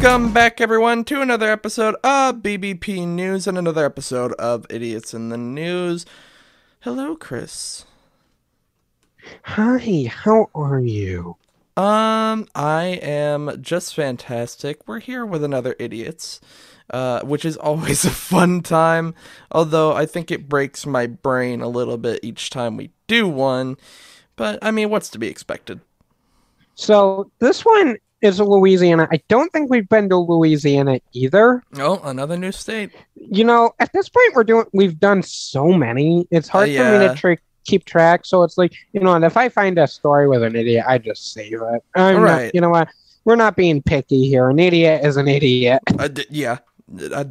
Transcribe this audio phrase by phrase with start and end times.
[0.00, 5.28] Welcome back, everyone, to another episode of BBP News and another episode of Idiots in
[5.28, 6.06] the News.
[6.82, 7.84] Hello, Chris.
[9.42, 11.36] Hi, how are you?
[11.76, 14.86] Um, I am just fantastic.
[14.86, 16.40] We're here with another Idiots,
[16.90, 19.16] uh, which is always a fun time.
[19.50, 23.76] Although I think it breaks my brain a little bit each time we do one.
[24.36, 25.80] But I mean, what's to be expected?
[26.76, 29.08] So this one is Louisiana.
[29.12, 31.62] I don't think we've been to Louisiana either.
[31.78, 32.90] Oh, another new state.
[33.14, 34.64] You know, at this point, we're doing.
[34.72, 36.26] We've done so many.
[36.30, 38.24] It's hard Uh, for me to tr- keep track.
[38.24, 40.98] So it's like, you know, and if I find a story with an idiot, I
[40.98, 41.82] just save it.
[41.94, 42.50] I'm not- Right.
[42.54, 42.88] you know what?
[43.24, 44.48] We're not being picky here.
[44.48, 45.82] An idiot is an idiot.
[45.98, 46.58] I yeah.
[47.14, 47.26] I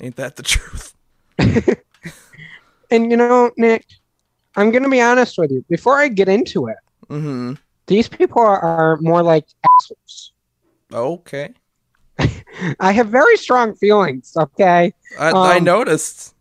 [0.00, 0.94] ain't that the truth?
[2.90, 3.84] And you know, Nick,
[4.54, 5.64] I'm gonna be honest with you.
[5.68, 6.76] Before I get into it,
[7.10, 7.54] Mm-hmm.
[7.86, 9.46] These people are, are more like
[9.80, 10.32] assholes.
[10.92, 11.54] Okay.
[12.80, 14.32] I have very strong feelings.
[14.36, 14.92] Okay.
[15.18, 16.34] I, I Um, noticed.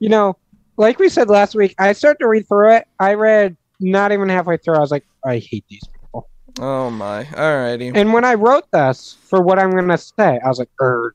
[0.00, 0.36] you know,
[0.76, 2.86] like we said last week, I started to read through it.
[2.98, 4.76] I read not even halfway through.
[4.76, 6.28] I was like, I hate these people.
[6.60, 7.24] Oh my.
[7.24, 7.92] Alrighty.
[7.94, 11.14] And when I wrote this for what I'm going to say, I was like, erg.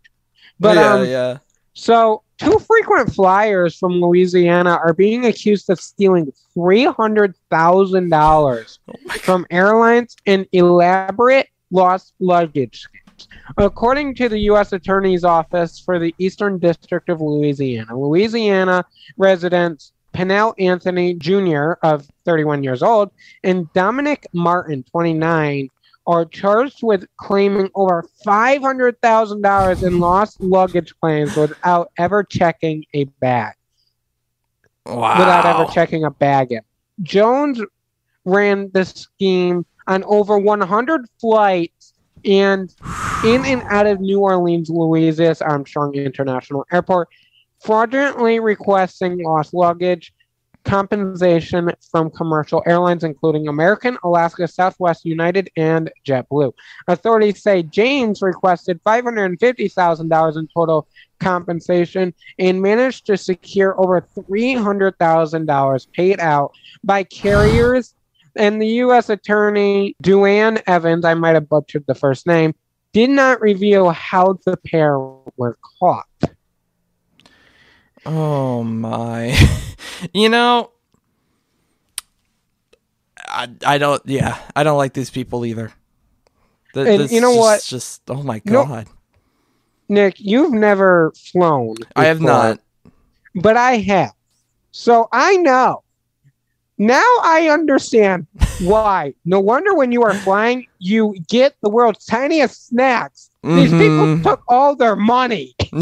[0.60, 1.38] But yeah, um, yeah.
[1.74, 8.80] so two frequent flyers from Louisiana are being accused of stealing three hundred thousand dollars
[8.88, 13.28] Oh from airlines in elaborate lost luggage scams.
[13.58, 14.74] According to the U.S.
[14.74, 18.86] Attorney's Office for the Eastern District of Louisiana, Louisiana
[19.18, 23.12] residents Pernell Anthony Jr., of 31 years old,
[23.44, 25.70] and Dominique Martin, 29,
[26.08, 33.54] are charged with claiming over $500,000 in lost luggage claims without ever checking a bag
[34.86, 35.20] Wow.
[35.20, 36.62] without ever checking a bag in.
[37.04, 37.62] Jones
[38.24, 42.74] ran this scheme on over 100 flights and
[43.26, 47.10] in and out of New Orleans, Louisiana Armstrong International Airport,
[47.60, 50.14] fraudulently requesting lost luggage
[50.68, 56.52] compensation from commercial airlines, including American, Alaska, Southwest United, and JetBlue.
[56.88, 60.88] Authorities say James requested $550,000 in total
[61.20, 66.52] compensation and managed to secure over $300,000 paid out
[66.84, 67.96] by carriers.
[68.36, 69.10] And the U.S.
[69.10, 72.54] Attorney Duane Evans, I might have butchered the first name,
[72.94, 76.06] did not reveal how the pair were caught.
[78.10, 79.38] Oh my.
[80.14, 80.72] you know,
[83.28, 84.02] I I don't.
[84.06, 85.72] Yeah, I don't like these people either.
[86.74, 87.64] Th- And you know is what?
[87.64, 88.88] Just oh my No- god.
[89.90, 91.76] Nick, you've never flown.
[91.96, 92.60] I have not.
[93.36, 94.12] But I have.
[94.72, 95.84] So I know.
[96.78, 98.28] Now I understand
[98.62, 99.14] why.
[99.26, 103.30] No wonder when you are flying, you get the world's tiniest snacks.
[103.44, 103.80] These Mhm.
[103.80, 105.56] people took all their money.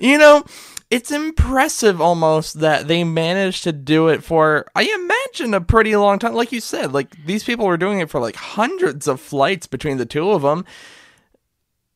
[0.00, 0.44] you know,
[0.90, 6.18] it's impressive almost that they managed to do it for I imagine a pretty long
[6.18, 6.34] time.
[6.34, 9.96] Like you said, like these people were doing it for like hundreds of flights between
[9.96, 10.64] the two of them.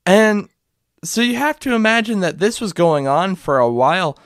[0.04, 0.48] And
[1.04, 4.18] so you have to imagine that this was going on for a while.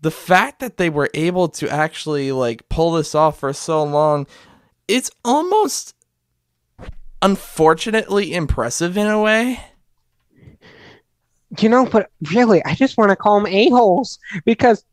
[0.00, 4.26] The fact that they were able to actually like pull this off for so long,
[4.86, 5.94] it's almost
[7.20, 9.60] unfortunately impressive in a way.
[11.60, 14.84] You know, but really, I just want to call them a-holes because,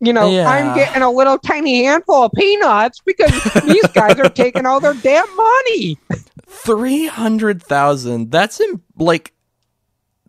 [0.00, 0.48] you know, Yeah.
[0.48, 3.32] I'm getting a little tiny handful of peanuts because
[3.66, 5.98] these guys are taking all their damn money.
[6.46, 8.30] Three hundred thousand.
[8.30, 9.32] That's in like.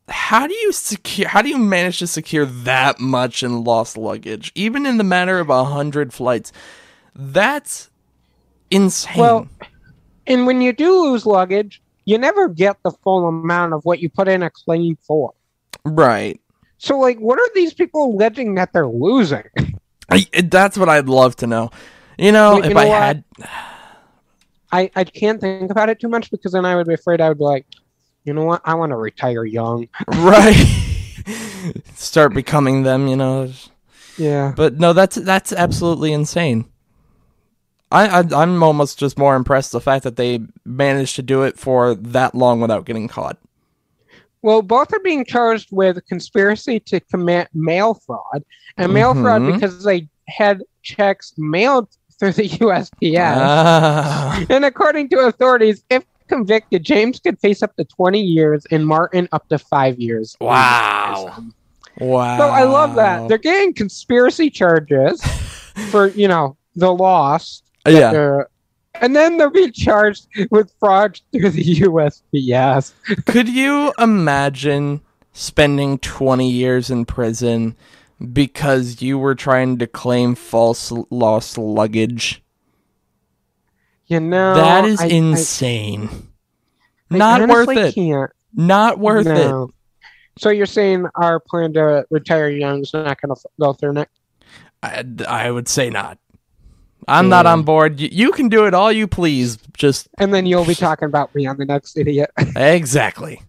[0.10, 1.30] How do you secure?
[1.30, 5.40] How do you manage to secure that much in lost luggage, even in the matter
[5.40, 6.52] of a hundred flights?
[7.16, 7.90] That's
[8.70, 9.18] insane.
[9.18, 9.48] Well,
[10.28, 14.10] And when you do lose luggage, you never get the full amount of what you
[14.10, 15.34] put in a claim for.
[15.86, 16.40] right.
[16.78, 19.44] So, like, what are these people alleging that they're losing?
[20.10, 21.72] I, that's what I'd love to know.
[22.18, 23.02] You know, Well, you if know I what?
[23.02, 23.24] had,
[24.72, 27.30] I, I can't think about it too much because then I would be afraid I
[27.30, 27.66] would be like,
[28.26, 28.62] you know what?
[28.66, 29.88] I want to retire young.
[30.08, 30.56] right,
[31.96, 33.08] start becoming them.
[33.08, 33.52] You know,
[34.18, 34.54] Yeah.
[34.56, 36.66] but no, that's that's absolutely insane.
[37.94, 41.58] I, I I'm almost just more impressed the fact that they managed to do it
[41.58, 43.38] for that long without getting caught.
[44.42, 48.44] Well, both are being charged with conspiracy to commit mail fraud
[48.78, 49.54] and mail fraud Mhm.
[49.54, 51.88] because they had checks mailed
[52.20, 53.38] through the USPS.
[53.38, 54.44] Ah.
[54.50, 59.30] And according to authorities, if convicted, James could face up to 20 years and Martin
[59.32, 60.36] up to five years.
[60.42, 61.36] Wow.
[62.00, 62.38] wow.
[62.38, 63.28] So I love that.
[63.30, 65.22] They're getting conspiracy charges
[65.92, 67.62] for, you know, the loss.
[67.86, 68.12] Uh, that yeah.
[68.12, 68.50] they're-
[69.02, 72.94] and then they'll be charged with fraud through the USPS.
[73.26, 75.02] Could you imagine
[75.32, 77.76] spending 20 years in prison
[78.32, 82.44] because you were trying to claim false lost luggage?
[84.06, 86.10] You know, that is I- I- insane.
[87.10, 87.96] I Not worth it.
[87.96, 88.32] Can't.
[88.54, 89.74] Not worth it.
[90.40, 94.20] So you're saying our plan to retire young is not going to go through next?
[94.82, 96.18] I, I would say not.
[97.08, 98.00] I'm not on board.
[98.00, 99.58] You, you can do it all you please.
[99.78, 102.30] Just And then you'll be talking about me on the next idiot.
[102.56, 103.42] exactly.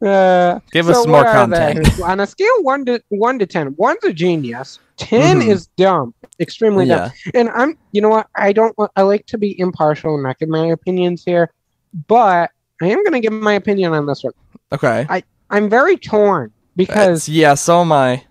[0.00, 1.74] Uh, Give us so more what are they?
[1.74, 2.00] content.
[2.02, 4.78] On a scale one to one to ten, one's a genius.
[4.96, 5.48] 10 Mhm.
[5.48, 7.10] is dumb, extremely dumb.
[7.34, 8.28] And I'm, you know what?
[8.36, 8.74] I don't.
[8.96, 11.52] I like to be impartial and not give my opinions here,
[12.06, 12.50] but
[12.80, 14.32] I am going to give my opinion on this one.
[14.72, 15.04] Okay.
[15.08, 17.54] I I'm very torn because That's- yeah.
[17.54, 18.24] So am I.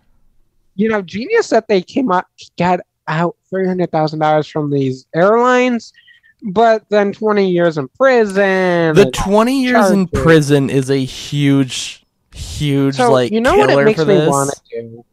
[0.75, 2.27] you know, genius that they came up
[2.57, 5.93] got out three hundred thousand dollars from these airlines,
[6.41, 8.95] but then twenty years in prison.
[8.95, 13.83] The 20 years in prison is a huge, huge so like you know what it
[13.83, 15.05] makes me want to do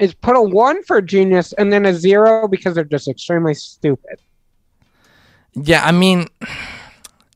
[0.00, 4.18] is put a one for genius and then a zero because they're just extremely stupid.
[5.52, 6.26] Yeah, I mean,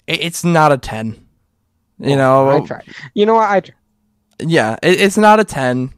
[0.07, 1.21] it's not a 10.
[1.99, 2.81] You know, I try.
[3.13, 3.51] You know what?
[3.51, 3.75] I try.
[4.41, 5.93] yeah, it, it's not a 10.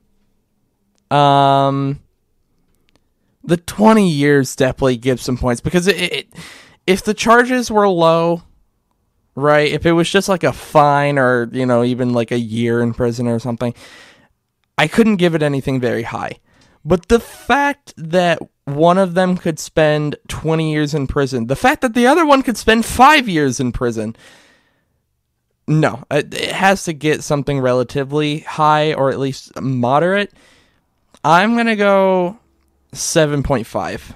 [1.11, 2.01] Um,
[3.46, 6.34] the 20 years definitely gives some points because it, it
[6.87, 8.43] if the charges were low,
[9.34, 9.70] right?
[9.70, 12.94] If it was just like a fine or, you know, even like a year in
[12.94, 13.75] prison or something,
[14.76, 16.38] I couldn't give it anything very high.
[16.84, 21.81] But the fact that one of them could spend 20 years in prison, the fact
[21.81, 24.16] that the other one could spend 5 years in prison,
[25.66, 30.32] no, it has to get something relatively high or at least moderate.
[31.25, 32.38] I'm going to go
[32.93, 34.15] 7.5.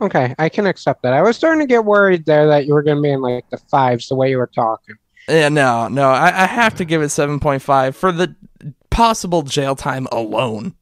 [0.00, 1.12] Okay, I can accept that.
[1.12, 3.48] I was starting to get worried there that you were going to be in like
[3.50, 4.96] the fives the way you were talking.
[5.28, 8.34] Yeah, no, no, I, I have to give it 7.5 for the
[8.90, 10.74] possible jail time alone.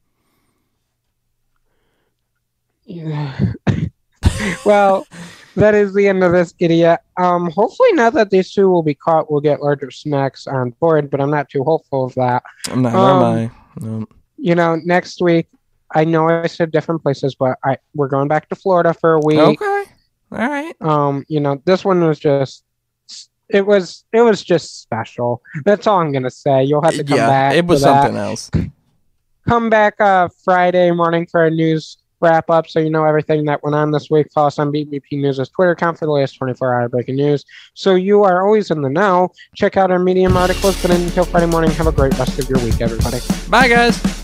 [2.84, 3.52] Yeah.
[4.64, 5.06] well,
[5.56, 7.00] that is the end of this idiot.
[7.16, 11.10] Um, hopefully, now that these two will be caught, we'll get larger snacks on board.
[11.10, 12.42] But I'm not too hopeful of that.
[12.68, 13.86] I'm not, Um, am I.
[13.86, 14.06] No.
[14.38, 15.48] You know, next week,
[15.94, 19.20] I know I said different places, but I we're going back to Florida for a
[19.20, 19.38] week.
[19.38, 19.84] Okay.
[20.32, 20.74] All right.
[20.80, 22.64] Um, you know, this one was just.
[23.48, 25.42] It was it was just special.
[25.66, 26.64] That's all I'm gonna say.
[26.64, 27.54] You'll have to come Yeah, back.
[27.54, 28.02] it was for that.
[28.04, 28.50] something else.
[29.46, 33.62] come back uh Friday morning for a news wrap up so you know everything that
[33.62, 34.28] went on this week.
[34.32, 37.44] Follow us on BBP News' Twitter account for the latest 24 hour breaking news.
[37.74, 39.32] So you are always in the know.
[39.54, 42.58] Check out our Medium articles, but until Friday morning, have a great rest of your
[42.64, 43.18] week, everybody.
[43.50, 44.21] Bye, guys.